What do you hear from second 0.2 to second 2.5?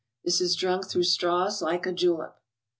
This is drunk through straws like a julep.